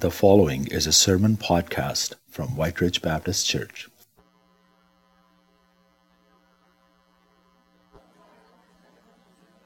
[0.00, 3.86] The following is a sermon podcast from Whyte Ridge Baptist Church.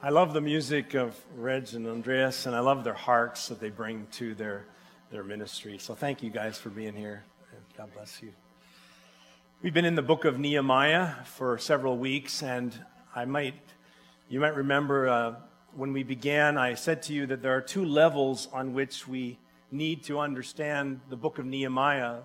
[0.03, 3.71] I love the music of Reg and Andreas, and I love their hearts that they
[3.71, 4.65] bring to their,
[5.13, 5.79] their ministry.
[5.79, 7.23] So thank you guys for being here.
[7.79, 8.33] God bless you.
[9.63, 12.77] We've been in the book of Nehemiah for several weeks, and
[13.15, 13.55] I might,
[14.29, 15.35] you might remember uh,
[15.77, 19.39] when we began, I said to you that there are two levels on which we
[19.75, 22.21] need to understand the book of Nehemiah.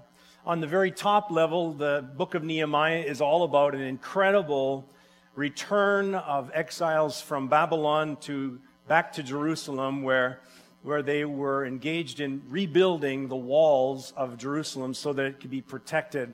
[0.46, 4.88] On the very top level, the book of Nehemiah is all about an incredible
[5.36, 10.40] return of exiles from Babylon to back to Jerusalem where
[10.82, 15.62] where they were engaged in rebuilding the walls of Jerusalem so that it could be
[15.62, 16.34] protected.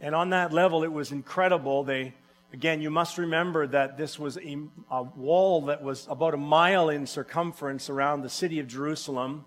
[0.00, 1.82] And on that level, it was incredible.
[1.82, 2.14] They,
[2.52, 4.58] again, you must remember that this was a,
[4.90, 9.44] a, wall that was about a mile in circumference around the city of Jerusalem.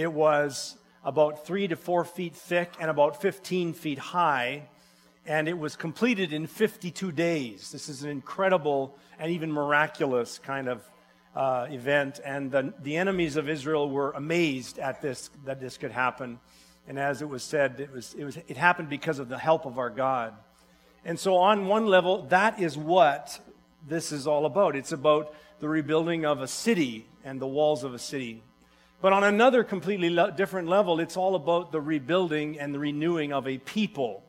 [0.00, 4.62] It was about three to four feet thick and about 15 feet high.
[5.26, 7.70] And it was completed in 52 days.
[7.70, 10.90] This is an incredible and even miraculous kind of
[11.36, 12.18] uh, event.
[12.24, 16.40] And the, the enemies of Israel were amazed at this, that this could happen.
[16.88, 19.66] And as it was said, it, was, it, was, it happened because of the help
[19.66, 20.32] of our God.
[21.04, 23.38] And so, on one level, that is what
[23.86, 24.76] this is all about.
[24.76, 28.42] It's about the rebuilding of a city and the walls of a city.
[29.00, 33.32] But on another completely le- different level, it's all about the rebuilding and the renewing
[33.32, 34.22] of a people.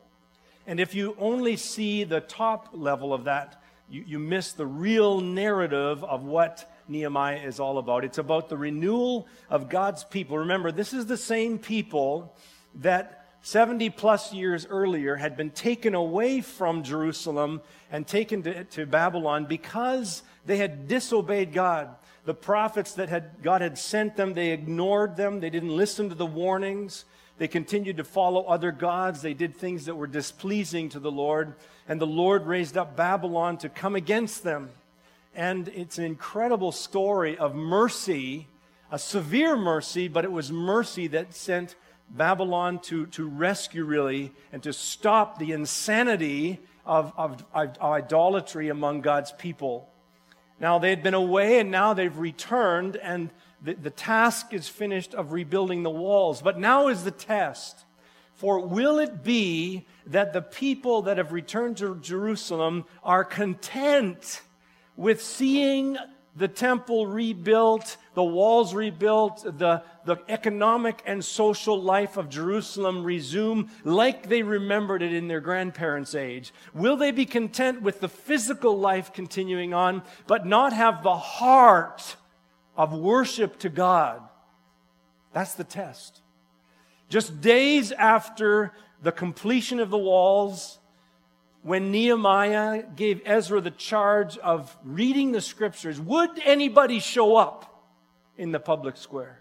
[0.66, 5.20] And if you only see the top level of that, you, you miss the real
[5.20, 8.04] narrative of what Nehemiah is all about.
[8.04, 10.38] It's about the renewal of God's people.
[10.38, 12.34] Remember, this is the same people
[12.76, 18.86] that 70 plus years earlier had been taken away from Jerusalem and taken to, to
[18.86, 24.50] Babylon because they had disobeyed God the prophets that had, God had sent them, they
[24.50, 25.40] ignored them.
[25.40, 27.04] They didn't listen to the warnings.
[27.38, 29.22] They continued to follow other gods.
[29.22, 31.54] They did things that were displeasing to the Lord.
[31.88, 34.70] And the Lord raised up Babylon to come against them.
[35.34, 38.46] And it's an incredible story of mercy,
[38.90, 41.74] a severe mercy, but it was mercy that sent
[42.10, 49.00] Babylon to, to rescue, really, and to stop the insanity of, of, of idolatry among
[49.00, 49.88] God's people.
[50.62, 53.30] Now, they had been away and now they've returned, and
[53.60, 56.40] the, the task is finished of rebuilding the walls.
[56.40, 57.84] But now is the test.
[58.34, 64.40] For will it be that the people that have returned to Jerusalem are content
[64.96, 65.96] with seeing
[66.34, 73.68] the temple rebuilt, the walls rebuilt, the, the economic and social life of Jerusalem resume
[73.84, 76.52] like they remembered it in their grandparents' age?
[76.72, 82.16] Will they be content with the physical life continuing on, but not have the heart
[82.76, 84.22] of worship to God?
[85.34, 86.22] That's the test.
[87.10, 88.72] Just days after
[89.02, 90.78] the completion of the walls,
[91.62, 97.86] when Nehemiah gave Ezra the charge of reading the scriptures, would anybody show up
[98.36, 99.40] in the public square?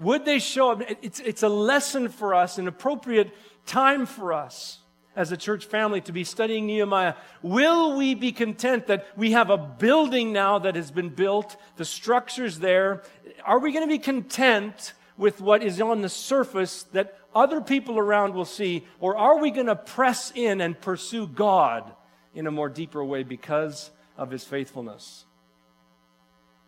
[0.00, 0.82] Would they show up?
[1.02, 3.34] It's, it's a lesson for us, an appropriate
[3.66, 4.78] time for us
[5.16, 7.14] as a church family to be studying Nehemiah.
[7.42, 11.84] Will we be content that we have a building now that has been built, the
[11.84, 13.02] structure's there?
[13.44, 17.98] Are we going to be content with what is on the surface that other people
[17.98, 18.86] around will see?
[19.00, 21.92] Or are we going to press in and pursue God
[22.34, 25.24] in a more deeper way because of his faithfulness?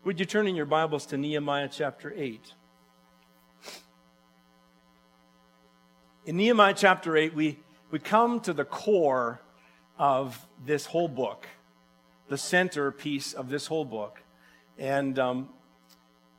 [0.03, 2.53] Would you turn in your Bibles to Nehemiah chapter 8?
[6.25, 9.41] In Nehemiah chapter 8, we, we come to the core
[9.97, 11.47] of this whole book,
[12.29, 14.21] the centerpiece of this whole book.
[14.77, 15.49] And um,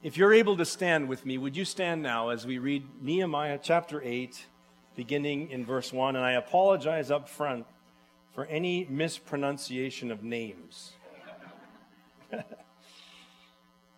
[0.03, 3.59] if you're able to stand with me, would you stand now as we read Nehemiah
[3.63, 4.47] chapter 8,
[4.97, 6.17] beginning in verse 1?
[6.17, 7.67] And I apologize up front
[8.35, 10.95] for any mispronunciation of names.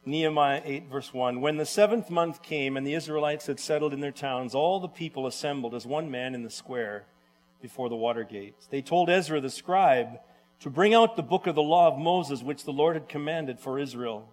[0.04, 1.40] Nehemiah 8, verse 1.
[1.40, 4.88] When the seventh month came and the Israelites had settled in their towns, all the
[4.88, 7.06] people assembled as one man in the square
[7.62, 8.66] before the water gates.
[8.66, 10.18] They told Ezra the scribe
[10.60, 13.58] to bring out the book of the law of Moses, which the Lord had commanded
[13.58, 14.28] for Israel.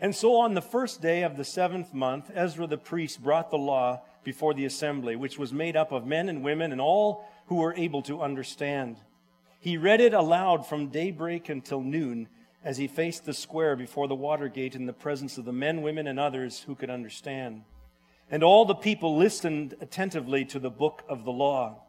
[0.00, 3.58] And so on the first day of the seventh month, Ezra the priest brought the
[3.58, 7.56] law before the assembly, which was made up of men and women and all who
[7.56, 8.96] were able to understand.
[9.60, 12.28] He read it aloud from daybreak until noon
[12.62, 15.82] as he faced the square before the water gate in the presence of the men,
[15.82, 17.62] women, and others who could understand.
[18.30, 21.82] And all the people listened attentively to the book of the law.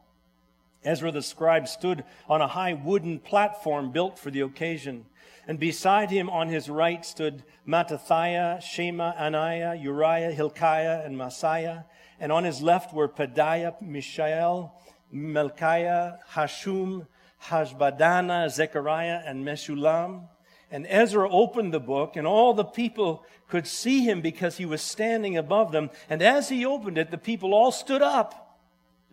[0.84, 5.06] Ezra the scribe stood on a high wooden platform built for the occasion.
[5.48, 11.86] And beside him on his right stood Mattithiah, Shema, Ananiah, Uriah, Hilkiah, and Maaseiah.
[12.20, 14.74] And on his left were Pedaiah, Mishael,
[15.14, 17.08] Malchiah, Hashum,
[17.46, 20.28] Hashbaddanah, Zechariah, and Meshullam.
[20.70, 24.82] And Ezra opened the book, and all the people could see him because he was
[24.82, 25.90] standing above them.
[26.10, 28.60] And as he opened it, the people all stood up,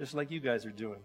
[0.01, 0.99] just like you guys are doing.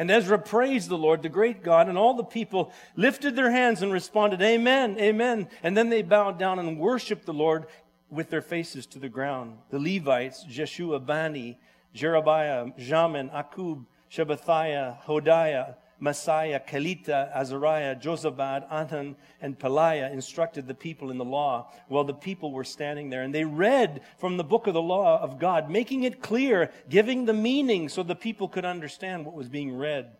[0.00, 3.82] And Ezra praised the Lord, the great God, and all the people lifted their hands
[3.82, 5.46] and responded, Amen, Amen.
[5.62, 7.66] And then they bowed down and worshiped the Lord
[8.08, 9.58] with their faces to the ground.
[9.68, 11.58] The Levites, Jeshua, Bani,
[11.94, 21.10] Jerobiah, Jamin, Akkub, Shabbathiah, Hodiah, Maaseiah, Kelita, Azariah, Jozabad, Hanan, and Pelaiah instructed the people
[21.10, 23.22] in the law while the people were standing there.
[23.22, 27.26] And they read from the book of the law of God, making it clear, giving
[27.26, 30.10] the meaning so the people could understand what was being read.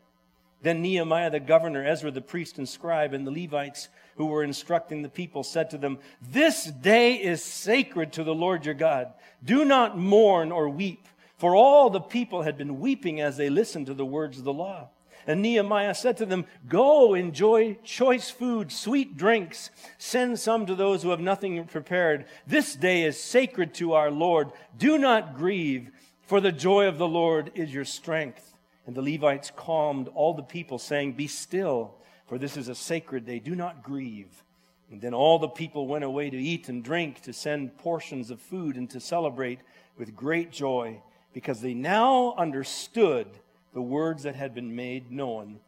[0.63, 5.01] Then Nehemiah the governor, Ezra the priest and scribe, and the Levites who were instructing
[5.01, 9.15] the people said to them, This day is sacred to the Lord your God.
[9.43, 13.87] Do not mourn or weep, for all the people had been weeping as they listened
[13.87, 14.91] to the words of the law.
[15.27, 19.71] And Nehemiah said to them, Go enjoy choice food, sweet drinks.
[19.99, 22.27] Send some to those who have nothing prepared.
[22.47, 24.51] This day is sacred to our Lord.
[24.77, 25.91] Do not grieve,
[26.23, 28.55] for the joy of the Lord is your strength.
[28.87, 31.95] And the Levites calmed all the people, saying, Be still,
[32.27, 33.39] for this is a sacred day.
[33.39, 34.43] Do not grieve.
[34.91, 38.41] And then all the people went away to eat and drink, to send portions of
[38.41, 39.61] food, and to celebrate
[39.97, 41.01] with great joy,
[41.33, 43.29] because they now understood
[43.73, 45.61] the words that had been made known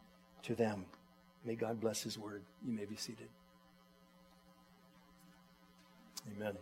[0.42, 0.86] to them.
[1.44, 2.42] May God bless His word.
[2.64, 3.28] You may be seated.
[6.36, 6.56] Amen.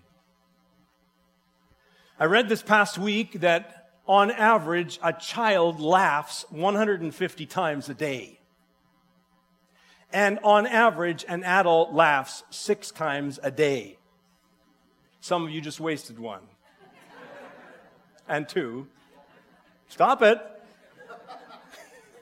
[2.19, 8.41] I read this past week that on average, a child laughs 150 times a day.
[10.13, 13.99] And on average, an adult laughs six times a day.
[15.21, 16.43] Some of you just wasted one.
[18.29, 18.89] and two.
[19.89, 20.41] Stop it.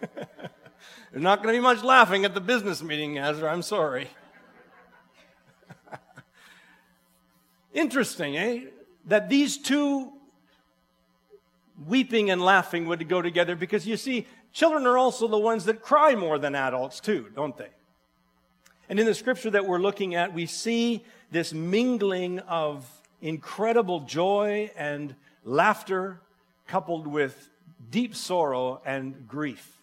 [1.13, 3.53] There's not going to be much laughing at the business meeting, Ezra.
[3.53, 4.09] I'm sorry.
[7.73, 8.65] Interesting, eh?
[9.07, 10.13] That these two
[11.87, 15.83] weeping and laughing would go together because you see, children are also the ones that
[15.83, 17.69] cry more than adults, too, don't they?
[18.89, 22.89] And in the scripture that we're looking at, we see this mingling of
[23.21, 25.15] incredible joy and
[25.45, 26.21] laughter
[26.67, 27.51] coupled with
[27.91, 29.78] deep sorrow and grief.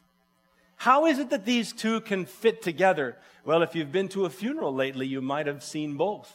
[0.85, 3.17] How is it that these two can fit together?
[3.43, 6.31] Well, if you've been to a funeral lately, you might have seen both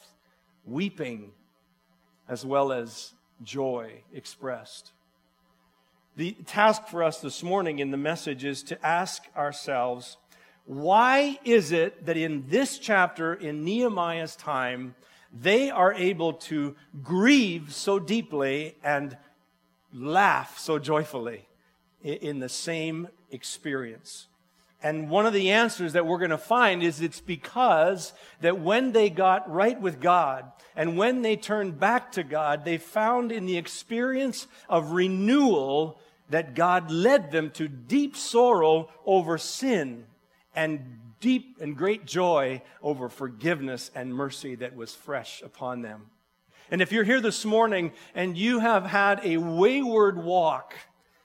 [0.65, 1.31] weeping
[2.29, 3.13] as well as
[3.45, 4.91] joy expressed.
[6.17, 10.17] The task for us this morning in the message is to ask ourselves
[10.65, 14.97] why is it that in this chapter, in Nehemiah's time,
[15.33, 16.75] they are able to
[17.05, 19.17] grieve so deeply and
[19.95, 21.47] laugh so joyfully
[22.03, 24.27] in the same experience?
[24.83, 28.93] And one of the answers that we're going to find is it's because that when
[28.93, 33.45] they got right with God and when they turned back to God, they found in
[33.45, 36.01] the experience of renewal
[36.31, 40.07] that God led them to deep sorrow over sin
[40.55, 46.07] and deep and great joy over forgiveness and mercy that was fresh upon them.
[46.71, 50.75] And if you're here this morning and you have had a wayward walk,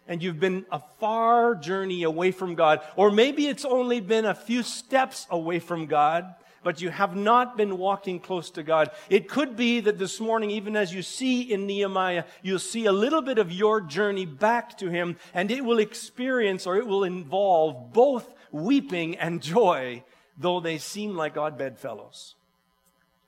[0.07, 4.35] and you've been a far journey away from God, or maybe it's only been a
[4.35, 8.89] few steps away from God, but you have not been walking close to God.
[9.09, 12.91] It could be that this morning, even as you see in Nehemiah, you'll see a
[12.91, 17.03] little bit of your journey back to Him, and it will experience or it will
[17.03, 20.03] involve both weeping and joy,
[20.37, 22.35] though they seem like odd bedfellows.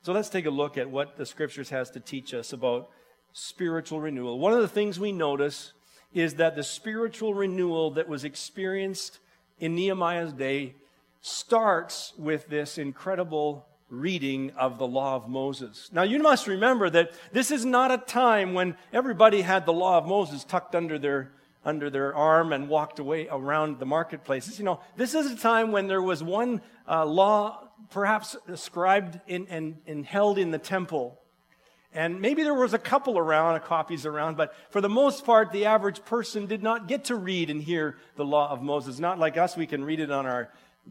[0.02, 2.90] So let's take a look at what the scriptures has to teach us about
[3.32, 4.38] spiritual renewal.
[4.38, 5.74] One of the things we notice
[6.12, 9.18] is that the spiritual renewal that was experienced
[9.58, 10.74] in Nehemiah's day
[11.20, 15.90] starts with this incredible reading of the law of Moses.
[15.92, 19.98] Now, you must remember that this is not a time when everybody had the law
[19.98, 21.32] of Moses tucked under their
[21.64, 24.58] under their arm and walked away around the marketplaces.
[24.58, 29.46] You know, this is a time when there was one uh, law perhaps ascribed in,
[29.48, 31.20] and, and held in the temple
[31.94, 35.64] and maybe there was a couple around, copies around, but for the most part, the
[35.64, 38.98] average person did not get to read and hear the law of Moses.
[38.98, 40.50] Not like us, we can read it on our,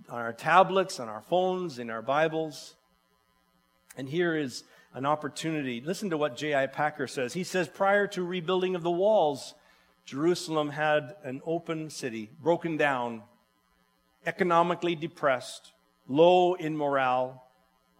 [0.09, 2.75] on our tablets, on our phones, in our Bibles.
[3.95, 4.63] And here is
[4.93, 5.81] an opportunity.
[5.81, 6.67] Listen to what J.I.
[6.67, 7.33] Packer says.
[7.33, 9.53] He says, prior to rebuilding of the walls,
[10.05, 13.21] Jerusalem had an open city, broken down,
[14.25, 15.73] economically depressed,
[16.07, 17.43] low in morale,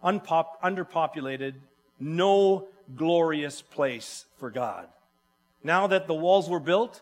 [0.04, 1.54] unpop- underpopulated,
[2.00, 4.88] no glorious place for God.
[5.62, 7.00] Now that the walls were built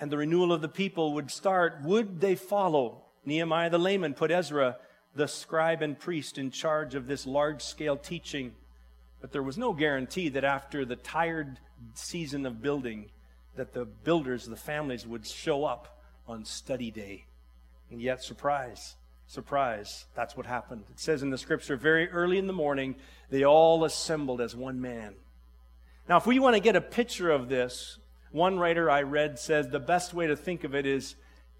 [0.00, 3.02] and the renewal of the people would start, would they follow?
[3.24, 4.76] Nehemiah the layman put Ezra,
[5.14, 8.54] the scribe and priest, in charge of this large scale teaching.
[9.20, 11.58] But there was no guarantee that after the tired
[11.94, 13.10] season of building,
[13.56, 17.24] that the builders, the families would show up on study day.
[17.90, 18.94] And yet, surprise,
[19.28, 20.84] surprise, that's what happened.
[20.90, 22.96] It says in the scripture, very early in the morning,
[23.30, 25.14] they all assembled as one man.
[26.08, 27.98] Now, if we want to get a picture of this,
[28.32, 31.14] one writer I read says the best way to think of it is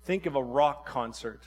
[0.04, 1.42] think of a rock concert.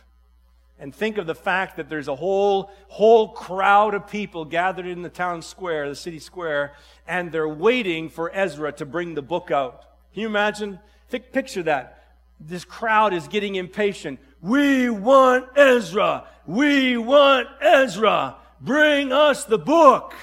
[0.80, 5.02] And think of the fact that there's a whole, whole crowd of people gathered in
[5.02, 6.74] the town square, the city square,
[7.08, 9.86] and they're waiting for Ezra to bring the book out.
[10.14, 10.80] Can you imagine?
[11.10, 12.01] Think, picture that.
[12.44, 14.20] This crowd is getting impatient.
[14.42, 16.26] We want Ezra.
[16.48, 18.36] We want Ezra.
[18.60, 20.14] Bring us the book.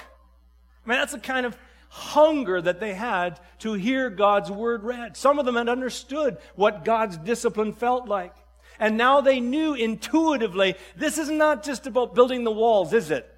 [0.85, 1.57] I mean, that's the kind of
[1.89, 5.17] hunger that they had to hear God's word read.
[5.17, 8.35] Some of them had understood what God's discipline felt like.
[8.79, 13.33] And now they knew intuitively this is not just about building the walls, is it?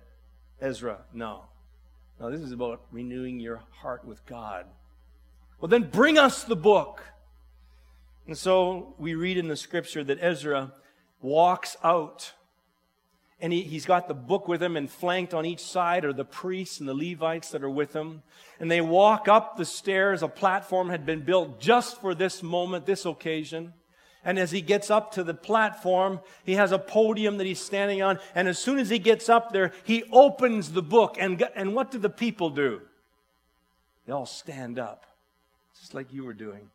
[0.59, 1.45] Ezra, no.
[2.19, 4.65] No, this is about renewing your heart with God.
[5.59, 7.01] Well, then bring us the book.
[8.28, 10.74] And so we read in the scripture that Ezra
[11.22, 12.34] walks out
[13.42, 16.24] and he, has got the book with him, and flanked on each side are the
[16.24, 18.22] priests and the Levites that are with him.
[18.60, 20.22] And they walk up the stairs.
[20.22, 23.74] A platform had been built just for this moment, this occasion.
[24.24, 28.04] And as he gets up to the platform, he has a podium that he's standing
[28.04, 28.20] on.
[28.36, 31.18] And as soon as he gets up there, he opens the book.
[31.20, 32.82] And, and what do the people do?
[34.06, 35.08] They all stand up,
[35.80, 36.70] just like you were doing.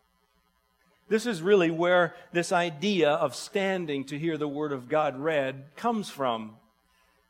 [1.09, 5.65] This is really where this idea of standing to hear the Word of God read
[5.77, 6.57] comes from.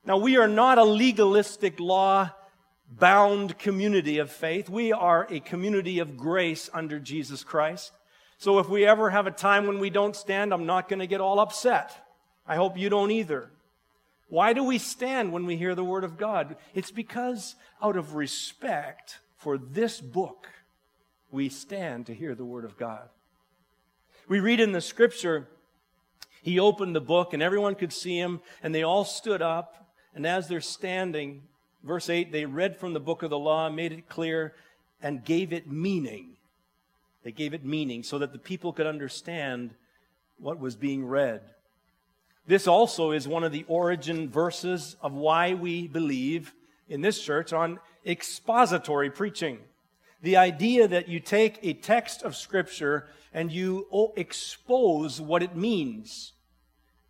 [0.04, 2.30] Now, we are not a legalistic law
[2.90, 4.68] bound community of faith.
[4.68, 7.92] We are a community of grace under Jesus Christ.
[8.38, 11.06] So if we ever have a time when we don't stand, I'm not going to
[11.06, 11.96] get all upset.
[12.46, 13.50] I hope you don't either.
[14.28, 16.56] Why do we stand when we hear the Word of God?
[16.74, 20.48] It's because out of respect for this book,
[21.30, 23.08] we stand to hear the Word of God.
[24.28, 25.46] We read in the scripture,
[26.42, 29.86] he opened the book and everyone could see him, and they all stood up.
[30.14, 31.42] And as they're standing,
[31.84, 34.54] verse 8, they read from the book of the law, made it clear,
[35.02, 36.36] and gave it meaning.
[37.22, 39.74] They gave it meaning so that the people could understand
[40.38, 41.42] what was being read.
[42.46, 46.54] This also is one of the origin verses of why we believe
[46.88, 49.58] in this church on expository preaching.
[50.26, 56.32] The idea that you take a text of Scripture and you expose what it means.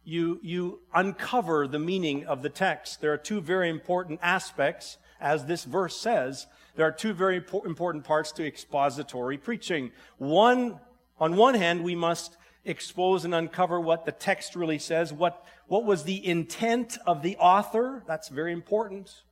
[0.05, 3.01] You, you uncover the meaning of the text.
[3.01, 6.47] There are two very important aspects, as this verse says.
[6.75, 9.93] There are two very important parts to expository preaching.
[10.19, 10.79] One,
[11.19, 15.87] on one hand, we must expose and uncover what the text really says, what, what
[15.87, 18.05] was the intent of the author.
[18.07, 19.23] That's very important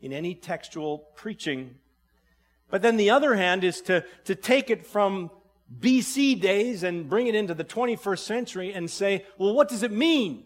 [0.00, 1.74] in any textual preaching.
[2.70, 5.30] But then the other hand is to, to take it from
[5.80, 9.92] BC days and bring it into the 21st century and say, well, what does it
[9.92, 10.44] mean?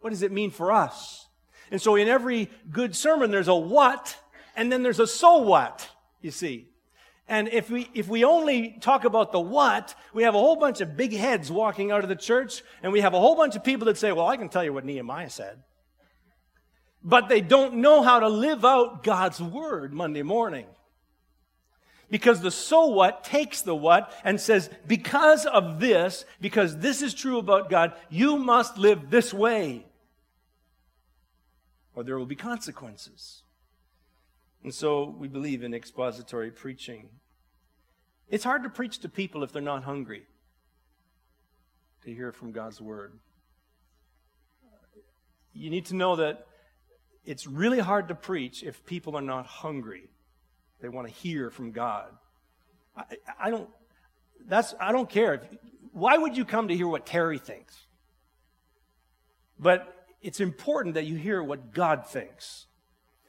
[0.00, 1.28] What does it mean for us?
[1.70, 4.16] And so in every good sermon, there's a what,
[4.54, 5.88] and then there's a so what,
[6.20, 6.68] you see.
[7.26, 10.82] And if we, if we only talk about the what, we have a whole bunch
[10.82, 13.64] of big heads walking out of the church, and we have a whole bunch of
[13.64, 15.62] people that say, well, I can tell you what Nehemiah said.
[17.02, 20.66] But they don't know how to live out God's word Monday morning.
[22.10, 27.14] Because the so what takes the what and says, because of this, because this is
[27.14, 29.86] true about God, you must live this way.
[31.94, 33.42] Or there will be consequences.
[34.62, 37.08] And so we believe in expository preaching.
[38.28, 40.24] It's hard to preach to people if they're not hungry
[42.04, 43.18] to hear from God's word.
[45.52, 46.46] You need to know that
[47.24, 50.10] it's really hard to preach if people are not hungry.
[50.84, 52.10] They want to hear from God.
[52.94, 53.04] I,
[53.40, 53.70] I don't.
[54.46, 54.74] That's.
[54.78, 55.40] I don't care.
[55.92, 57.74] Why would you come to hear what Terry thinks?
[59.58, 62.66] But it's important that you hear what God thinks.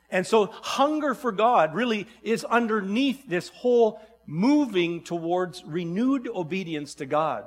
[0.10, 7.06] And so, hunger for God really is underneath this whole moving towards renewed obedience to
[7.06, 7.46] God.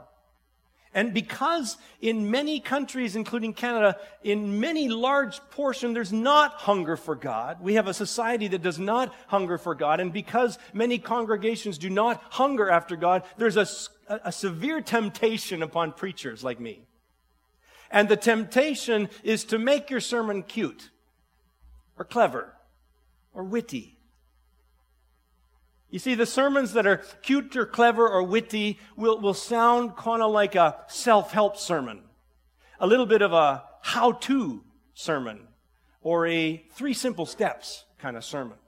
[0.94, 7.14] And because in many countries, including Canada, in many large portion, there's not hunger for
[7.14, 7.60] God.
[7.60, 10.00] We have a society that does not hunger for God.
[10.00, 13.66] And because many congregations do not hunger after God, there's a,
[14.24, 16.86] a severe temptation upon preachers like me.
[17.90, 20.90] And the temptation is to make your sermon cute
[21.98, 22.54] or clever
[23.34, 23.97] or witty
[25.90, 30.22] you see, the sermons that are cute or clever or witty will, will sound kind
[30.22, 32.02] of like a self help sermon,
[32.78, 35.48] a little bit of a how to sermon,
[36.02, 38.58] or a three simple steps kind of sermon.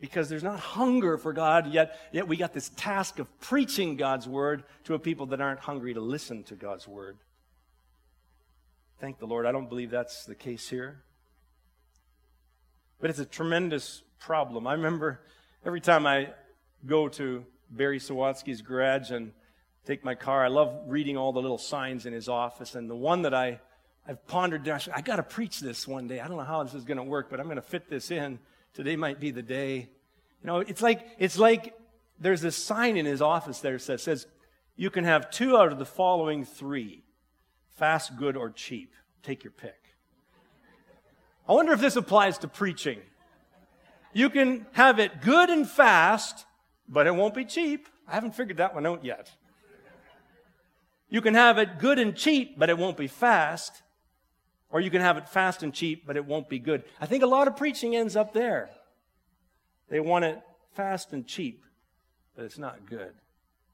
[0.00, 4.26] Because there's not hunger for God, yet, yet we got this task of preaching God's
[4.28, 7.16] word to a people that aren't hungry to listen to God's word.
[9.00, 9.46] Thank the Lord.
[9.46, 11.02] I don't believe that's the case here.
[13.00, 14.66] But it's a tremendous problem.
[14.66, 15.20] I remember
[15.64, 16.30] every time I
[16.84, 19.32] go to Barry Sawatsky's garage and
[19.84, 22.74] take my car, I love reading all the little signs in his office.
[22.74, 23.60] And the one that I,
[24.06, 26.20] I've pondered, I, I got to preach this one day.
[26.20, 28.10] I don't know how this is going to work, but I'm going to fit this
[28.10, 28.38] in.
[28.74, 29.88] Today might be the day.
[30.42, 31.74] You know, it's like, it's like
[32.20, 34.26] there's this sign in his office there that says,
[34.76, 37.02] you can have two out of the following three
[37.76, 38.94] fast, good, or cheap.
[39.22, 39.80] Take your pick.
[41.48, 43.00] I wonder if this applies to preaching.
[44.16, 46.46] You can have it good and fast,
[46.88, 47.86] but it won't be cheap.
[48.08, 49.30] I haven't figured that one out yet.
[51.10, 53.82] You can have it good and cheap, but it won't be fast.
[54.70, 56.84] Or you can have it fast and cheap, but it won't be good.
[56.98, 58.70] I think a lot of preaching ends up there.
[59.90, 60.40] They want it
[60.72, 61.66] fast and cheap,
[62.34, 63.12] but it's not good.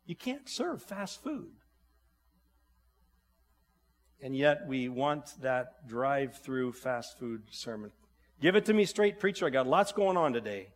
[0.06, 1.52] You can't serve fast food.
[4.20, 7.92] And yet we want that drive through fast food sermon.
[8.42, 9.46] Give it to me straight, preacher.
[9.46, 10.70] I got lots going on today.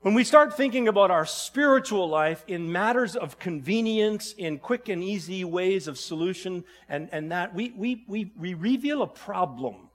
[0.00, 5.04] When we start thinking about our spiritual life in matters of convenience, in quick and
[5.04, 9.90] easy ways of solution, and, and that, we, we, we, we reveal a problem.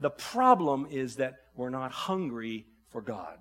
[0.00, 3.38] The problem is that we're not hungry for God.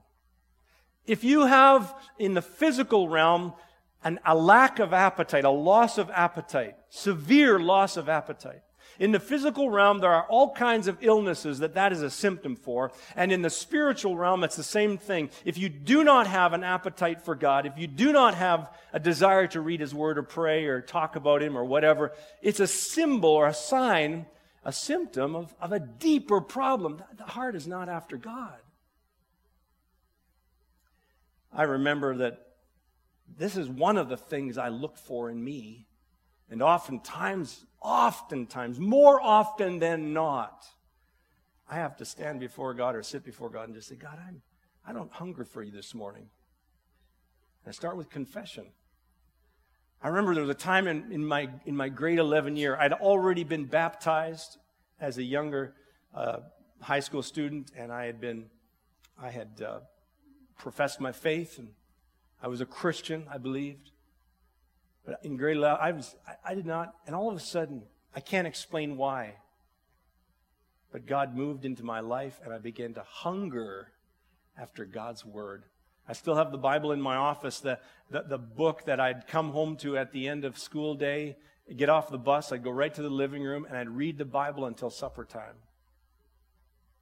[1.06, 3.54] If you have in the physical realm
[4.02, 8.62] an, a lack of appetite, a loss of appetite, severe loss of appetite,
[9.00, 12.56] in the physical realm, there are all kinds of illnesses that that is a symptom
[12.56, 12.92] for.
[13.16, 15.30] And in the spiritual realm, it's the same thing.
[15.44, 19.00] If you do not have an appetite for God, if you do not have a
[19.00, 22.68] desire to read His Word or pray or talk about Him or whatever, it's a
[22.68, 24.26] symbol or a sign,
[24.64, 27.04] a symptom of, of a deeper problem.
[27.18, 28.58] The heart is not after God.
[31.52, 32.46] I remember that
[33.38, 35.88] this is one of the things I look for in me.
[36.50, 40.66] And oftentimes, oftentimes, more often than not,
[41.70, 44.42] I have to stand before God or sit before God and just say, God, I'm,
[44.86, 46.28] I don't hunger for you this morning.
[47.64, 48.66] And I start with confession.
[50.04, 52.94] I remember there was a time in, in, my, in my grade 11 year, I'd
[52.94, 54.58] already been baptized
[55.00, 55.76] as a younger
[56.14, 56.38] uh,
[56.82, 58.46] high school student, and I had been,
[59.22, 59.80] I had uh,
[60.58, 61.70] professed my faith, and
[62.42, 63.92] I was a Christian, I believed.
[65.06, 67.84] But in grade 11, I, was, I, did not, and all of a sudden,
[68.16, 69.36] I can't explain why.
[70.92, 73.92] But God moved into my life, and I began to hunger
[74.58, 75.64] after God's Word.
[76.08, 79.52] I still have the Bible in my office, the, the, the, book that I'd come
[79.52, 81.36] home to at the end of school day,
[81.76, 84.26] get off the bus, I'd go right to the living room, and I'd read the
[84.26, 85.56] Bible until supper time.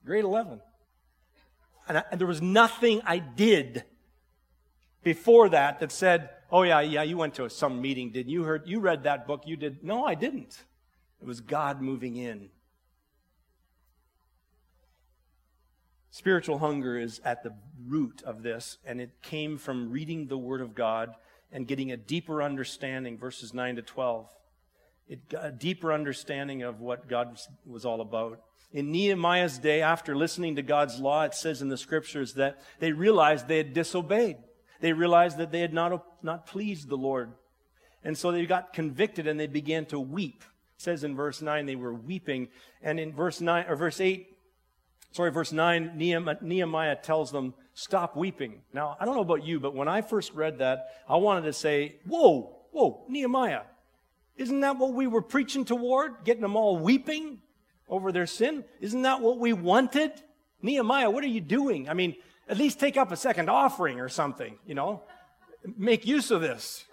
[0.06, 0.62] Grade 11.
[1.88, 3.84] And, I, and there was nothing I did
[5.04, 8.44] before that that said, Oh yeah, yeah, you went to some meeting, didn't you?
[8.44, 9.42] Heard you read that book?
[9.48, 9.84] You did?
[9.84, 10.64] No, I didn't.
[11.20, 12.50] It was God moving in.
[16.12, 17.56] Spiritual hunger is at the
[17.88, 21.16] root of this, and it came from reading the Word of God
[21.52, 24.30] and getting a deeper understanding, verses 9 to 12.
[25.08, 27.36] It, a deeper understanding of what God
[27.66, 28.44] was all about.
[28.72, 32.92] In Nehemiah's day, after listening to God's law, it says in the scriptures that they
[32.92, 34.38] realized they had disobeyed.
[34.84, 37.32] They realized that they had not, not pleased the Lord.
[38.04, 40.44] And so they got convicted and they began to weep.
[40.76, 42.50] It says in verse 9 they were weeping.
[42.82, 44.28] And in verse 9 or verse 8,
[45.12, 48.62] sorry, verse 9, Nehemiah tells them, stop weeping.
[48.74, 51.54] Now, I don't know about you, but when I first read that, I wanted to
[51.54, 53.62] say, whoa, whoa, Nehemiah,
[54.36, 56.26] isn't that what we were preaching toward?
[56.26, 57.40] Getting them all weeping
[57.88, 58.66] over their sin?
[58.82, 60.12] Isn't that what we wanted?
[60.62, 61.88] Nehemiah, what are you doing?
[61.88, 62.18] I mean,
[62.48, 65.02] at least take up a second offering or something, you know.
[65.78, 66.86] Make use of this.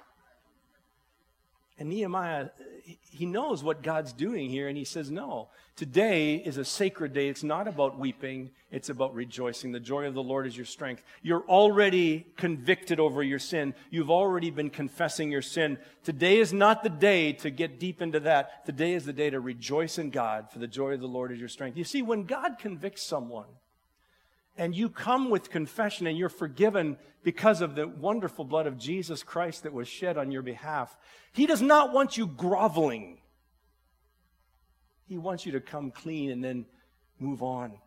[1.81, 2.51] And Nehemiah,
[3.11, 7.29] he knows what God's doing here, and he says, No, today is a sacred day.
[7.29, 9.73] It's not about weeping, it's about rejoicing.
[9.73, 11.03] The joy of the Lord is your strength.
[11.23, 15.79] You're already convicted over your sin, you've already been confessing your sin.
[16.05, 18.67] Today is not the day to get deep into that.
[18.67, 21.41] Today is the day to rejoice in God, for the joy of the Lord is
[21.41, 21.79] your strength.
[21.79, 23.49] You see, when God convicts someone,
[24.61, 29.23] and you come with confession and you're forgiven because of the wonderful blood of Jesus
[29.23, 30.99] Christ that was shed on your behalf,
[31.33, 33.23] He does not want you groveling.
[35.09, 36.67] He wants you to come clean and then
[37.19, 37.79] move on.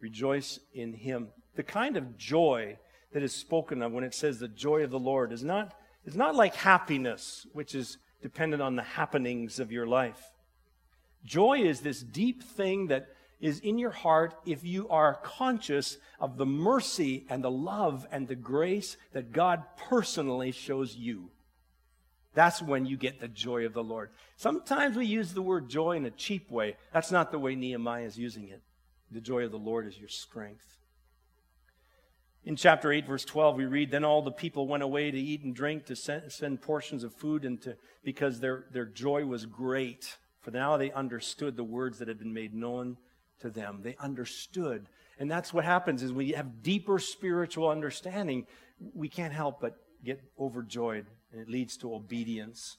[0.00, 1.28] Rejoice in Him.
[1.54, 2.76] The kind of joy
[3.12, 6.16] that is spoken of when it says the joy of the Lord is not, is
[6.16, 10.32] not like happiness, which is dependent on the happenings of your life.
[11.24, 13.06] Joy is this deep thing that
[13.40, 18.26] is in your heart if you are conscious of the mercy and the love and
[18.26, 21.30] the grace that God personally shows you.
[22.34, 24.10] That's when you get the joy of the Lord.
[24.36, 26.76] Sometimes we use the word joy in a cheap way.
[26.92, 28.62] That's not the way Nehemiah is using it.
[29.10, 30.76] The joy of the Lord is your strength.
[32.44, 35.42] In chapter 8, verse 12, we read, Then all the people went away to eat
[35.42, 39.44] and drink, to send, send portions of food, and to, because their, their joy was
[39.44, 40.16] great.
[40.40, 42.96] For now they understood the words that had been made known
[43.40, 43.80] to them.
[43.82, 44.86] They understood.
[45.18, 48.46] And that's what happens is we have deeper spiritual understanding,
[48.94, 52.76] we can't help but get overjoyed, and it leads to obedience.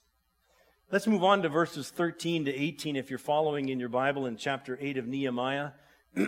[0.92, 4.38] Let's move on to verses 13 to 18 if you're following in your Bible in
[4.38, 5.72] chapter 8 of Nehemiah.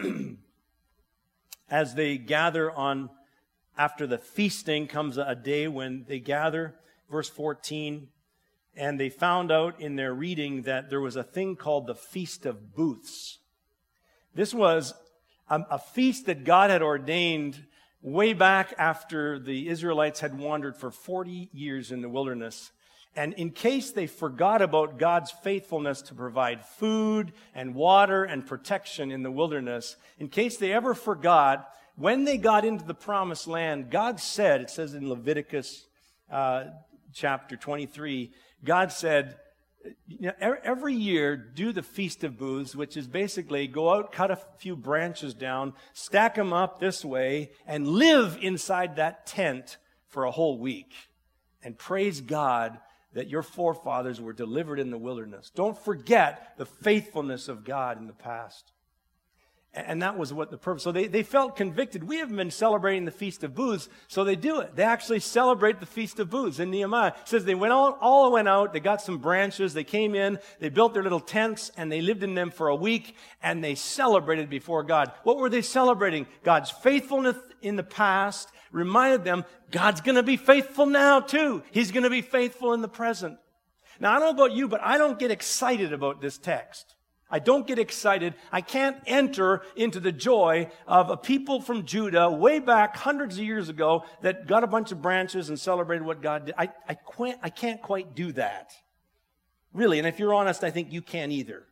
[1.69, 3.09] As they gather on,
[3.77, 6.75] after the feasting comes a day when they gather,
[7.09, 8.09] verse 14,
[8.75, 12.45] and they found out in their reading that there was a thing called the Feast
[12.45, 13.39] of Booths.
[14.33, 14.93] This was
[15.49, 17.63] a, a feast that God had ordained
[18.01, 22.71] way back after the Israelites had wandered for 40 years in the wilderness.
[23.15, 29.11] And in case they forgot about God's faithfulness to provide food and water and protection
[29.11, 33.91] in the wilderness, in case they ever forgot, when they got into the promised land,
[33.91, 35.85] God said, it says in Leviticus
[36.31, 36.65] uh,
[37.13, 38.31] chapter 23,
[38.63, 39.35] God said,
[40.07, 44.31] you know, every year do the Feast of Booths, which is basically go out, cut
[44.31, 50.25] a few branches down, stack them up this way, and live inside that tent for
[50.25, 50.93] a whole week.
[51.63, 52.77] And praise God
[53.13, 55.51] that your forefathers were delivered in the wilderness.
[55.53, 58.71] Don't forget the faithfulness of God in the past.
[59.73, 60.83] And that was what the purpose.
[60.83, 62.03] So they, they felt convicted.
[62.03, 64.75] We haven't been celebrating the Feast of Booths, so they do it.
[64.75, 66.59] They actually celebrate the Feast of Booths.
[66.59, 70.13] And Nehemiah says they went all, all went out, they got some branches, they came
[70.13, 73.63] in, they built their little tents, and they lived in them for a week, and
[73.63, 75.13] they celebrated before God.
[75.23, 76.27] What were they celebrating?
[76.43, 81.63] God's faithfulness in the past reminded them God's gonna be faithful now too.
[81.71, 83.37] He's gonna be faithful in the present.
[84.01, 86.95] Now I don't know about you, but I don't get excited about this text.
[87.31, 88.35] I don't get excited.
[88.51, 93.45] I can't enter into the joy of a people from Judah way back hundreds of
[93.45, 96.55] years ago that got a bunch of branches and celebrated what God did.
[96.57, 98.73] I, I, can't, I can't quite do that.
[99.73, 99.97] Really.
[99.97, 101.63] And if you're honest, I think you can't either.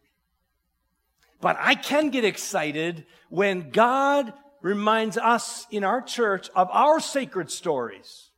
[1.41, 7.51] But I can get excited when God reminds us in our church of our sacred
[7.51, 8.31] stories.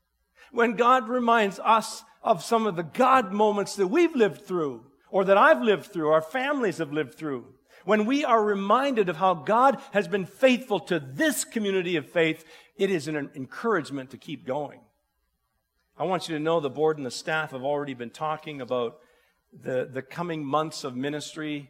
[0.51, 5.25] When God reminds us of some of the God moments that we've lived through or
[5.25, 7.45] that I've lived through, our families have lived through.
[7.85, 12.45] When we are reminded of how God has been faithful to this community of faith,
[12.77, 14.79] it is an encouragement to keep going.
[15.97, 18.99] I want you to know the board and the staff have already been talking about
[19.53, 21.69] the, the coming months of ministry.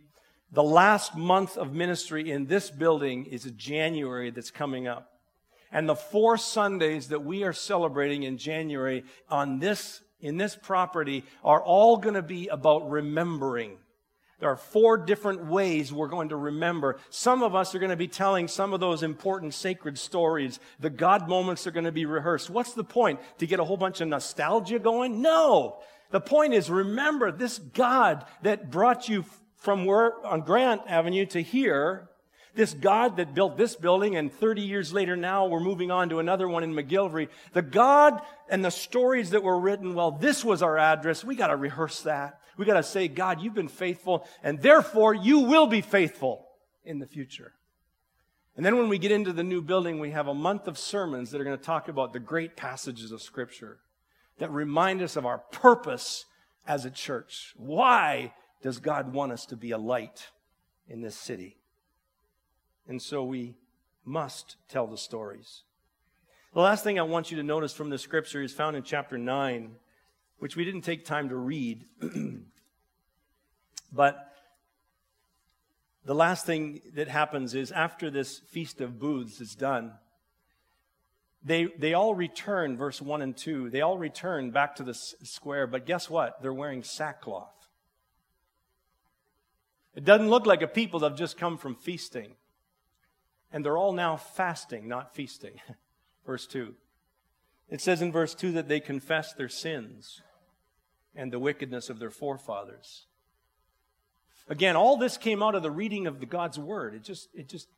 [0.52, 5.10] The last month of ministry in this building is January that's coming up.
[5.72, 11.24] And the four Sundays that we are celebrating in January on this in this property
[11.44, 13.78] are all going to be about remembering.
[14.40, 16.98] There are four different ways we're going to remember.
[17.12, 20.60] Some of us are going to be telling some of those important sacred stories.
[20.80, 22.50] The God moments are going to be rehearsed.
[22.50, 23.20] What's the point?
[23.38, 25.22] To get a whole bunch of nostalgia going?
[25.22, 25.80] No.
[26.10, 29.26] The point is remember this God that brought you
[29.58, 32.10] from where on Grant Avenue to here
[32.54, 36.20] this God that built this building, and 30 years later now we're moving on to
[36.20, 37.30] another one in McGillivray.
[37.54, 41.24] The God and the stories that were written, well, this was our address.
[41.24, 42.40] We got to rehearse that.
[42.58, 46.46] We got to say, God, you've been faithful, and therefore you will be faithful
[46.84, 47.54] in the future.
[48.58, 51.32] And then when we get into the new building, we have a month of sermons
[51.32, 53.80] that are going to talk about the great passages of Scripture
[54.40, 56.26] that remind us of our purpose
[56.68, 57.54] as a church.
[57.56, 60.28] Why does God want us to be a light
[60.88, 61.61] in this city?
[62.88, 63.56] And so we
[64.06, 65.64] must tell the stories.
[66.54, 69.18] The last thing I want you to notice from the scripture is found in chapter
[69.18, 69.76] 9,
[70.40, 71.86] which we didn't take time to read.
[73.94, 74.34] but
[76.04, 79.94] the last thing that happens is after this Feast of Booths is done,
[81.44, 85.68] they, they all return, verse 1 and 2, they all return back to the square,
[85.68, 86.42] but guess what?
[86.42, 87.68] They're wearing sackcloth.
[89.96, 92.36] It doesn't look like a people that have just come from feasting.
[93.52, 95.60] And they're all now fasting, not feasting.
[96.26, 96.74] verse 2.
[97.70, 100.22] It says in verse 2 that they confess their sins
[101.16, 103.06] and the wickedness of their forefathers.
[104.50, 106.94] Again, all this came out of the reading of the God's word.
[106.94, 107.70] It just, it just,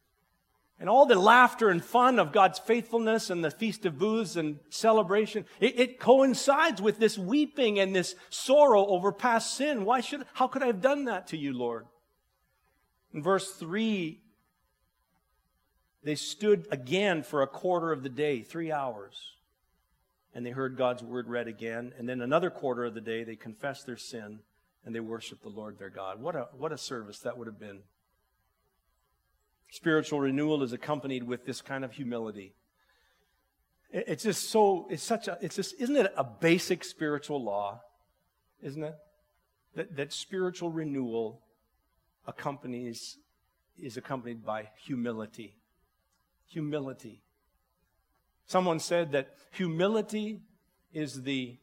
[0.79, 4.59] and all the laughter and fun of God's faithfulness and the Feast of Booths and
[4.69, 9.85] celebration, it, it coincides with this weeping and this sorrow over past sin.
[9.85, 11.85] Why should, how could I have done that to you, Lord?
[13.13, 14.19] In verse 3,
[16.03, 19.33] they stood again for a quarter of the day, three hours,
[20.33, 21.93] and they heard God's word read again.
[21.97, 24.39] And then another quarter of the day, they confessed their sin
[24.85, 26.21] and they worshiped the Lord their God.
[26.21, 27.79] What a, what a service that would have been.
[29.71, 32.53] Spiritual renewal is accompanied with this kind of humility.
[33.91, 37.81] It's just so, it's such a, it's just, isn't it a basic spiritual law?
[38.61, 38.95] Isn't it?
[39.75, 41.41] That, that spiritual renewal
[42.27, 43.17] accompanies,
[43.79, 45.55] is accompanied by humility.
[46.53, 47.23] Humility.
[48.45, 50.41] Someone said that humility
[50.93, 51.57] is the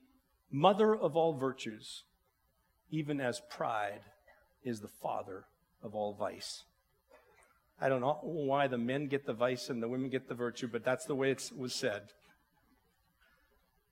[0.50, 2.03] mother of all virtues,
[2.90, 4.00] even as pride
[4.64, 5.44] is the father
[5.81, 6.64] of all vice.
[7.81, 10.66] I don't know why the men get the vice and the women get the virtue,
[10.66, 12.03] but that's the way it was said.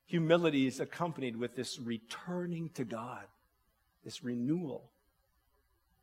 [0.06, 3.26] Humility is accompanied with this returning to God,
[4.04, 4.90] this renewal.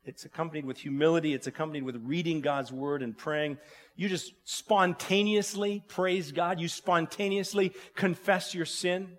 [0.06, 1.34] It's accompanied with humility.
[1.34, 3.58] It's accompanied with reading God's word and praying.
[3.96, 6.60] You just spontaneously praise God.
[6.60, 9.18] You spontaneously confess your sin.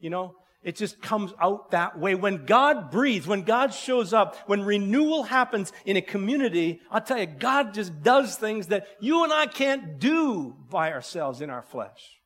[0.00, 2.14] You know, it just comes out that way.
[2.14, 7.18] When God breathes, when God shows up, when renewal happens in a community, I'll tell
[7.18, 11.62] you, God just does things that you and I can't do by ourselves in our
[11.62, 12.20] flesh.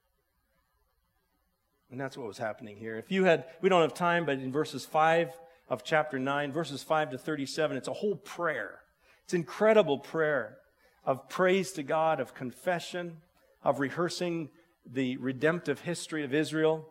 [1.91, 2.97] And that's what was happening here.
[2.97, 5.33] If you had, we don't have time, but in verses 5
[5.71, 7.77] of chapter 9, verses 5 to 37.
[7.77, 8.81] It's a whole prayer.
[9.25, 10.59] It's incredible prayer
[11.05, 13.19] of praise to God, of confession,
[13.63, 14.51] of rehearsing
[14.85, 16.89] the redemptive history of Israel.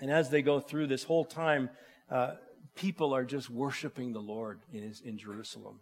[0.00, 1.68] And as they go through this whole time,
[2.10, 2.32] uh,
[2.74, 5.80] people are just worshiping the Lord in, his, in Jerusalem.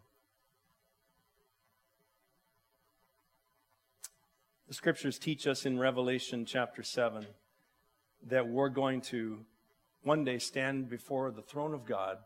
[4.67, 7.27] The scriptures teach us in Revelation chapter 7
[8.29, 9.45] that we're going to
[10.03, 12.19] one day stand before the throne of God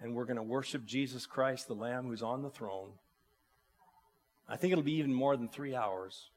[0.00, 2.90] and we're going to worship Jesus Christ, the Lamb who's on the throne.
[4.48, 6.30] I think it'll be even more than three hours.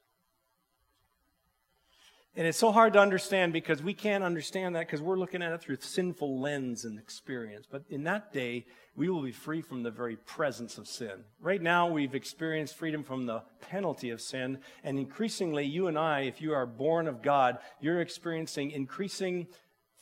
[2.38, 5.54] And it's so hard to understand because we can't understand that because we're looking at
[5.54, 7.66] it through sinful lens and experience.
[7.70, 11.24] But in that day, we will be free from the very presence of sin.
[11.42, 14.60] Right now, we've experienced freedom from the penalty of sin.
[14.84, 19.48] And increasingly, you and I, if you are born of God, you're experiencing increasing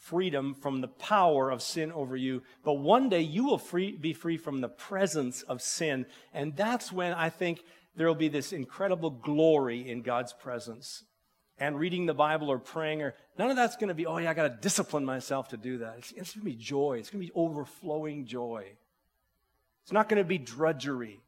[0.06, 2.44] freedom from the power of sin over you.
[2.63, 6.06] But one day you will free, be free from the presence of sin.
[6.34, 7.63] And that's when I think
[7.96, 11.04] there will be this incredible glory in God's presence.
[11.58, 14.30] And reading the Bible or praying or none of that's going to be, oh yeah,
[14.30, 15.96] I got to discipline myself to do that.
[15.98, 16.98] It's, it's going to be joy.
[17.00, 18.65] It's going to be overflowing joy.
[19.84, 21.20] It's not going to be drudgery.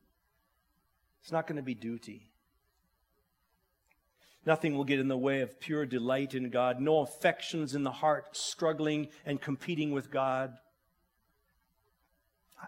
[1.23, 2.29] It's not going to be duty.
[4.47, 7.91] Nothing will get in the way of pure delight in God, no affections in the
[7.91, 10.53] heart struggling and competing with God.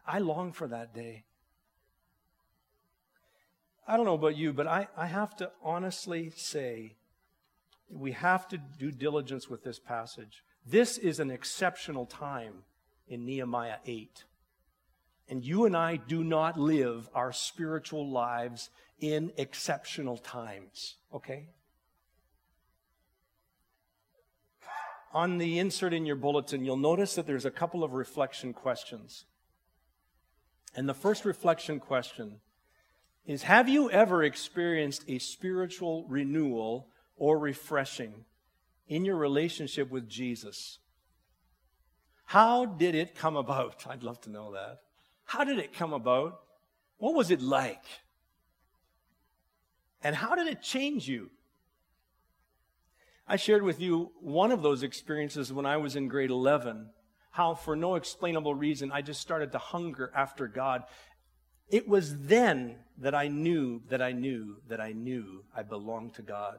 [0.06, 1.24] I long for that day.
[3.88, 6.98] I don't know about you, but I, I have to honestly say
[7.90, 10.44] we have to do diligence with this passage.
[10.66, 12.64] This is an exceptional time
[13.08, 14.26] in Nehemiah 8.
[15.30, 21.48] And you and I do not live our spiritual lives in exceptional times, okay?
[25.12, 29.26] On the insert in your bulletin, you'll notice that there's a couple of reflection questions.
[30.76, 32.42] And the first reflection question
[33.26, 38.26] is Have you ever experienced a spiritual renewal or refreshing
[38.88, 40.80] in your relationship with Jesus?
[42.26, 43.86] How did it come about?
[43.90, 44.80] I'd love to know that.
[45.26, 46.40] How did it come about?
[46.98, 47.84] What was it like?
[50.04, 51.30] And how did it change you?
[53.32, 56.90] I shared with you one of those experiences when I was in grade 11,
[57.30, 60.86] how for no explainable reason I just started to hunger after God.
[61.70, 66.24] It was then that I knew that I knew that I knew I belonged to
[66.24, 66.58] God.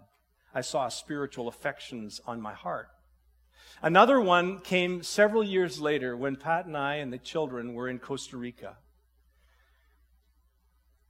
[0.55, 2.89] I saw spiritual affections on my heart.
[3.83, 7.99] Another one came several years later when Pat and I and the children were in
[7.99, 8.77] Costa Rica.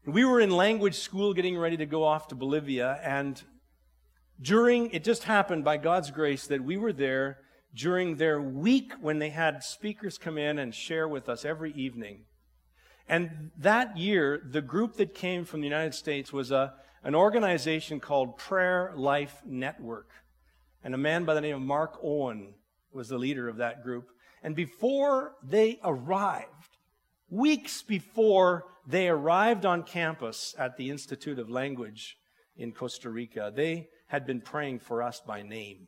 [0.06, 3.42] We were in language school getting ready to go off to Bolivia, and
[4.40, 7.38] during, it just happened by God's grace that we were there
[7.74, 12.24] during their week when they had speakers come in and share with us every evening.
[13.08, 18.00] And that year, the group that came from the United States was a, an organization
[18.00, 20.10] called Prayer Life Network.
[20.82, 22.54] And a man by the name of Mark Owen
[22.92, 24.10] was the leader of that group.
[24.42, 26.78] And before they arrived,
[27.28, 32.16] weeks before they arrived on campus at the Institute of Language
[32.56, 35.86] in Costa Rica, they had been praying for us by name.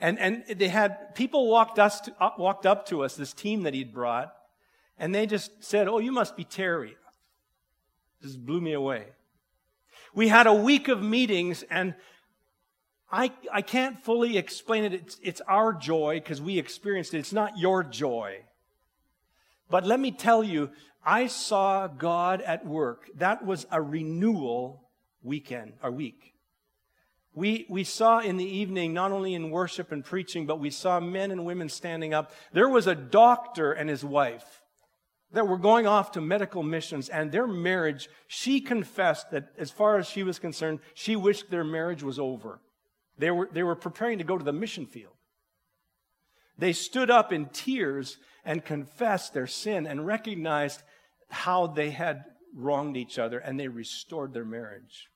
[0.00, 3.62] And, and they had people walked, us to, uh, walked up to us, this team
[3.62, 4.34] that he'd brought,
[4.98, 6.96] and they just said, Oh, you must be Terry.
[8.20, 9.06] This blew me away.
[10.14, 11.94] We had a week of meetings, and
[13.10, 14.94] I, I can't fully explain it.
[14.94, 17.18] It's, it's our joy because we experienced it.
[17.18, 18.40] It's not your joy.
[19.70, 20.70] But let me tell you,
[21.04, 23.08] I saw God at work.
[23.14, 24.88] That was a renewal
[25.22, 26.34] weekend, a week.
[27.38, 30.98] We, we saw in the evening, not only in worship and preaching, but we saw
[30.98, 32.32] men and women standing up.
[32.52, 34.64] There was a doctor and his wife
[35.30, 39.98] that were going off to medical missions, and their marriage, she confessed that as far
[39.98, 42.60] as she was concerned, she wished their marriage was over.
[43.18, 45.14] They were, they were preparing to go to the mission field.
[46.58, 50.82] They stood up in tears and confessed their sin and recognized
[51.28, 55.08] how they had wronged each other, and they restored their marriage.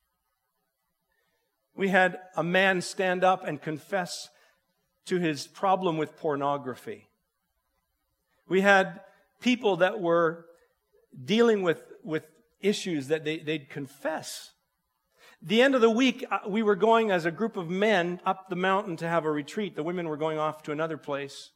[1.77, 4.29] We had a man stand up and confess
[5.07, 7.09] to his problem with pornography.
[8.49, 9.01] We had
[9.41, 10.47] people that were
[11.25, 12.25] dealing with, with
[12.61, 14.51] issues that they, they'd confess.
[15.41, 18.49] The end of the week, uh, we were going as a group of men up
[18.49, 19.75] the mountain to have a retreat.
[19.75, 21.51] The women were going off to another place.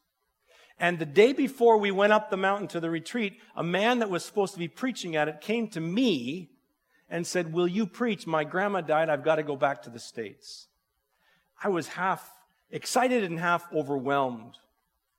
[0.78, 4.10] And the day before we went up the mountain to the retreat, a man that
[4.10, 6.50] was supposed to be preaching at it came to me
[7.08, 8.26] and said, Will you preach?
[8.26, 9.08] My grandma died.
[9.08, 10.68] I've got to go back to the States.
[11.62, 12.30] I was half
[12.70, 14.58] excited and half overwhelmed.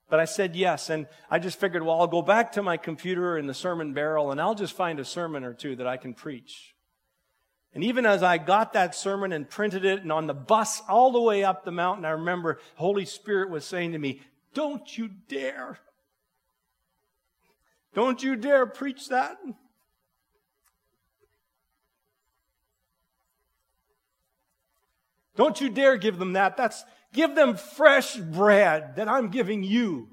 [0.09, 0.89] But I said yes.
[0.89, 4.31] And I just figured, well, I'll go back to my computer in the sermon barrel
[4.31, 6.73] and I'll just find a sermon or two that I can preach.
[7.73, 11.11] And even as I got that sermon and printed it and on the bus all
[11.11, 14.21] the way up the mountain, I remember Holy Spirit was saying to me,
[14.53, 15.77] don't you dare.
[17.93, 19.37] Don't you dare preach that.
[25.37, 26.57] Don't you dare give them that.
[26.57, 30.09] That's give them fresh bread that I'm giving you.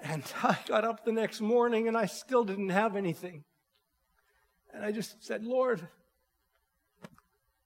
[0.00, 3.44] And I got up the next morning and I still didn't have anything.
[4.72, 5.88] And I just said, Lord,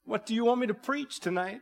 [0.05, 1.61] what do you want me to preach tonight?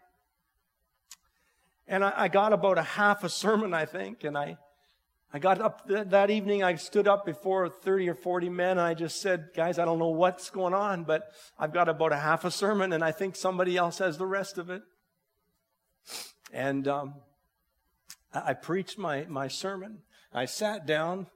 [1.88, 4.58] And I, I got about a half a sermon, I think, and I
[5.36, 8.80] I got up th- that evening, I stood up before 30 or 40 men, and
[8.80, 12.18] I just said, Guys, I don't know what's going on, but I've got about a
[12.18, 14.82] half a sermon, and I think somebody else has the rest of it.
[16.54, 17.16] And um,
[18.34, 20.04] I-, I preached my, my sermon.
[20.34, 21.28] I sat down,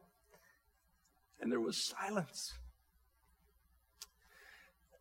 [1.42, 2.54] and there was silence.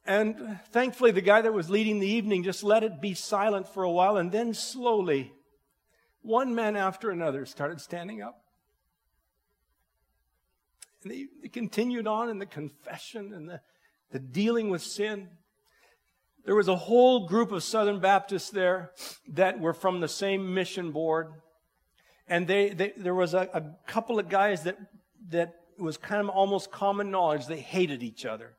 [0.04, 3.84] And thankfully, the guy that was leading the evening just let it be silent for
[3.84, 5.30] a while, and then slowly,
[6.20, 8.42] one man after another started standing up.
[11.02, 13.60] And they, they continued on in the confession and the,
[14.10, 15.28] the dealing with sin.
[16.44, 18.92] There was a whole group of Southern Baptists there
[19.28, 21.32] that were from the same mission board.
[22.26, 24.78] And they, they there was a, a couple of guys that,
[25.28, 27.46] that was kind of almost common knowledge.
[27.46, 28.54] They hated each other.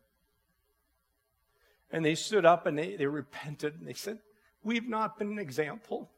[1.91, 4.19] And they stood up and they, they repented and they said,
[4.63, 6.11] We've not been an example.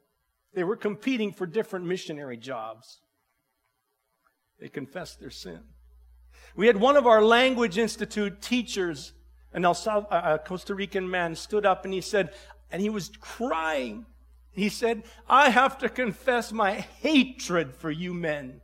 [0.53, 2.99] They were competing for different missionary jobs.
[4.59, 5.61] They confessed their sin.
[6.55, 9.13] We had one of our language institute teachers,
[9.53, 12.33] a Costa Rican man, stood up and he said,
[12.71, 14.05] and he was crying.
[14.51, 18.61] He said, I have to confess my hatred for you men.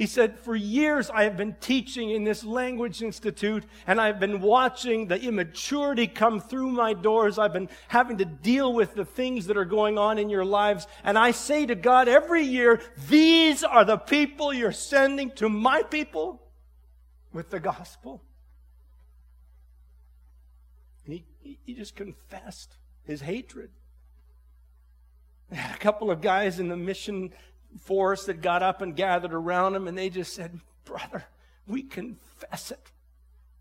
[0.00, 4.40] He said, For years I have been teaching in this language institute and I've been
[4.40, 7.38] watching the immaturity come through my doors.
[7.38, 10.86] I've been having to deal with the things that are going on in your lives.
[11.04, 15.82] And I say to God every year, These are the people you're sending to my
[15.82, 16.40] people
[17.30, 18.22] with the gospel.
[21.04, 23.68] And he, he just confessed his hatred.
[25.52, 27.34] a couple of guys in the mission
[27.78, 31.24] force that got up and gathered around him, and they just said, Brother,
[31.66, 32.90] we confess it.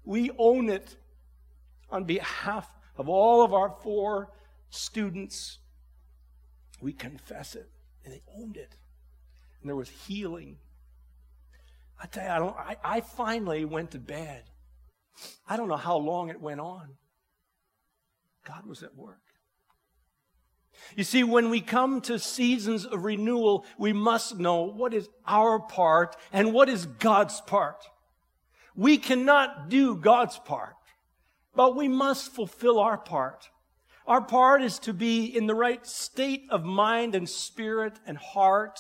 [0.04, 0.96] We own it
[1.92, 4.30] on behalf of all of our four
[4.70, 5.60] students,
[6.82, 7.70] we confess it.
[8.04, 8.76] And they owned it.
[9.62, 10.58] And there was healing.
[12.02, 14.44] I tell you, I, don't, I, I finally went to bed.
[15.48, 16.96] I don't know how long it went on.
[18.46, 19.29] God was at work.
[20.96, 25.60] You see, when we come to seasons of renewal, we must know what is our
[25.60, 27.84] part and what is God's part.
[28.76, 30.76] We cannot do God's part,
[31.56, 33.50] but we must fulfill our part.
[34.08, 38.80] Our part is to be in the right state of mind and spirit and heart.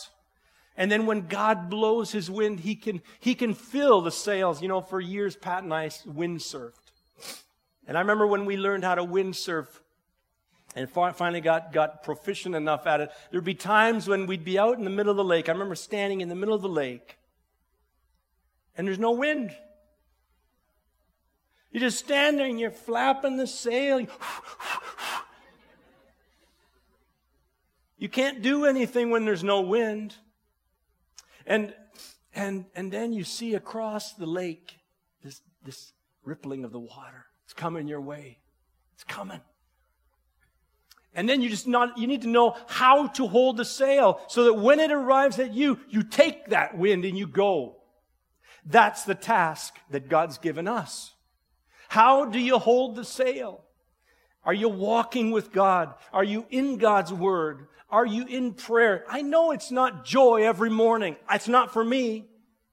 [0.75, 4.61] And then when God blows his wind, he can, he can fill the sails.
[4.61, 6.71] You know, for years, Pat and I windsurfed.
[7.85, 9.67] And I remember when we learned how to windsurf
[10.75, 14.77] and finally got, got proficient enough at it, there'd be times when we'd be out
[14.77, 15.49] in the middle of the lake.
[15.49, 17.17] I remember standing in the middle of the lake
[18.75, 19.55] and there's no wind.
[21.71, 24.05] You just stand there and you're flapping the sail.
[27.97, 30.15] You can't do anything when there's no wind.
[31.45, 31.73] And,
[32.33, 34.77] and, and then you see across the lake
[35.21, 35.91] this, this
[36.23, 37.25] rippling of the water.
[37.43, 38.39] It's coming your way.
[38.93, 39.41] It's coming.
[41.13, 44.43] And then you just not, you need to know how to hold the sail so
[44.45, 47.77] that when it arrives at you, you take that wind and you go.
[48.65, 51.13] That's the task that God's given us.
[51.87, 53.63] How do you hold the sail?
[54.43, 55.93] Are you walking with God?
[56.13, 57.67] Are you in God's word?
[57.89, 59.03] Are you in prayer?
[59.09, 61.15] I know it's not joy every morning.
[61.31, 62.27] It's not for me.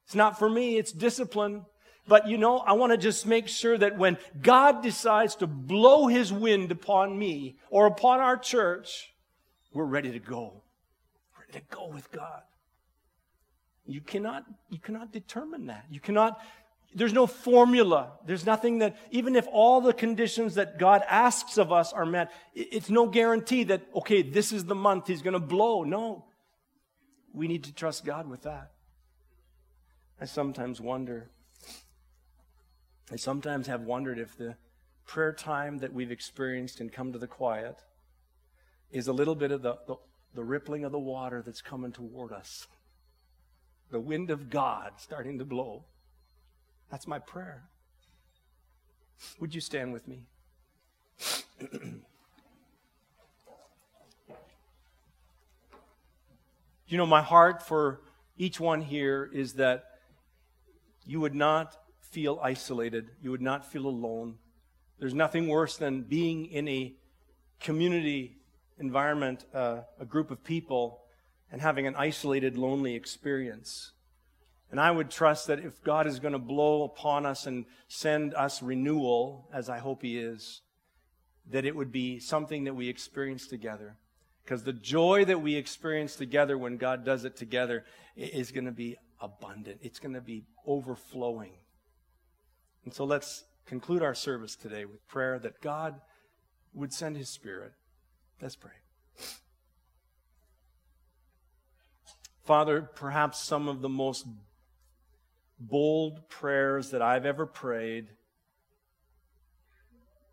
[0.05, 0.77] It's not for me.
[0.77, 1.65] It's discipline.
[2.09, 6.07] But you know, I want to just make sure that when God decides to blow
[6.07, 9.13] his wind upon me or upon our church,
[9.73, 10.63] we're ready to go.
[11.39, 12.43] Ready to go with God.
[13.87, 15.85] You cannot, you cannot determine that.
[15.91, 16.41] You cannot
[16.97, 18.13] there's no formula.
[18.25, 22.33] There's nothing that, even if all the conditions that God asks of us are met,
[22.55, 25.85] it's no guarantee that, okay, this is the month He's going to blow.
[25.85, 26.25] No.
[27.35, 28.71] We need to trust God with that.
[30.19, 31.29] I sometimes wonder,
[33.11, 34.57] I sometimes have wondered if the
[35.07, 37.85] prayer time that we've experienced and come to the quiet
[38.91, 39.97] is a little bit of the, the,
[40.35, 42.67] the rippling of the water that's coming toward us.
[43.91, 45.85] The wind of God starting to blow.
[46.91, 47.65] That's my prayer.
[49.41, 50.27] Would you stand with me?
[56.89, 58.01] you know, my heart for
[58.37, 59.85] each one here is that
[61.07, 61.77] you would not
[62.17, 64.37] feel isolated, you would not feel alone.
[64.99, 66.95] There's nothing worse than being in a
[67.61, 68.39] community
[68.79, 71.03] environment, uh, a group of people,
[71.53, 73.93] and having an isolated, lonely experience.
[74.71, 78.33] And I would trust that if God is going to blow upon us and send
[78.33, 80.63] us renewal, as I hope He is,
[81.51, 83.99] that it would be something that we experience together.
[84.43, 87.85] Because the joy that we experience together when God does it together
[88.17, 91.53] is going to be abundant, it's going to be overflowing.
[92.87, 96.01] And so let's conclude our service today with prayer that God
[96.73, 97.73] would send His Spirit.
[98.41, 98.71] Let's pray.
[102.45, 104.25] Father, perhaps some of the most
[105.59, 108.07] bold prayers that I've ever prayed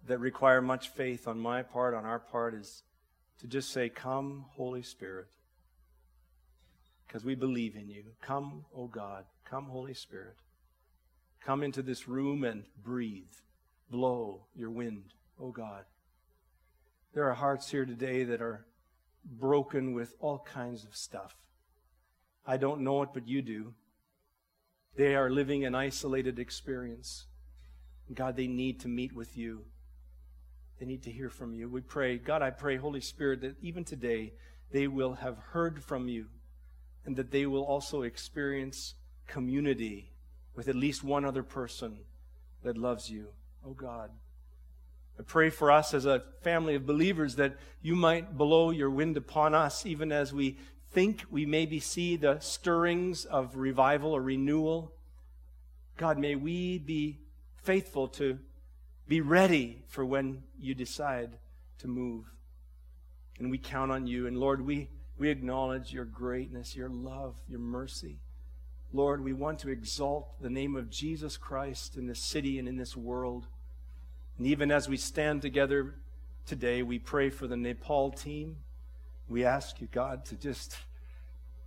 [0.06, 2.84] that require much faith on my part, on our part, is
[3.40, 5.30] to just say, Come, Holy Spirit,
[7.08, 8.04] because we believe in you.
[8.22, 9.26] Come, O God.
[9.44, 10.36] Come, Holy Spirit.
[11.46, 13.34] Come into this room and breathe.
[13.90, 15.84] Blow your wind, O oh God.
[17.14, 18.66] There are hearts here today that are
[19.26, 21.36] broken with all kinds of stuff.
[22.46, 23.74] I don't know it, but you do.
[24.96, 27.26] They are living an isolated experience.
[28.14, 29.66] God, they need to meet with you.
[30.80, 31.70] They need to hear from you.
[31.70, 34.34] We pray, God, I pray, Holy Spirit, that even today
[34.72, 36.28] they will have heard from you
[37.06, 38.96] and that they will also experience
[39.28, 40.13] community
[40.56, 42.00] with at least one other person
[42.64, 43.28] that loves you.
[43.66, 44.12] Oh God.
[45.20, 49.16] I pray for us as a family of believers that you might blow your wind
[49.16, 50.58] upon us even as we
[50.92, 54.94] think we maybe see the stirrings of revival or renewal.
[55.98, 57.20] God, may we be
[57.56, 58.40] faithful to
[59.08, 61.38] be ready for when you decide
[61.80, 62.26] to move.
[63.40, 64.28] And we count on you.
[64.28, 68.20] And Lord, we, we acknowledge your greatness, your love, your mercy.
[68.96, 72.78] Lord, we want to exalt the name of Jesus Christ in this city and in
[72.78, 73.48] this world.
[74.38, 75.96] And even as we stand together
[76.46, 78.58] today, we pray for the Nepal team.
[79.28, 80.78] We ask you, God, to just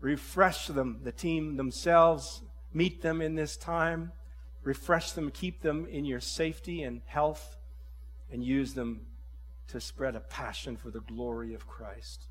[0.00, 4.12] refresh them, the team themselves, meet them in this time,
[4.62, 7.56] refresh them, keep them in your safety and health,
[8.30, 9.00] and use them
[9.68, 12.26] to spread a passion for the glory of Christ.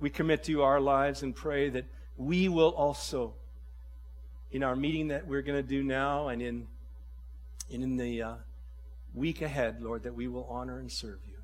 [0.00, 1.86] We commit to you our lives and pray that
[2.16, 3.34] we will also,
[4.54, 6.68] in our meeting that we're going to do now and in,
[7.72, 8.34] and in the uh,
[9.12, 11.34] week ahead, Lord, that we will honor and serve you.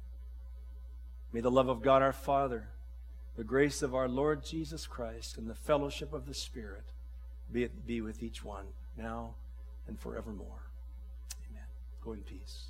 [1.33, 2.69] May the love of God our Father,
[3.37, 6.85] the grace of our Lord Jesus Christ, and the fellowship of the Spirit
[7.53, 9.35] be, be with each one now
[9.89, 10.63] and forevermore.
[11.51, 11.65] Amen.
[12.05, 12.70] Go in peace.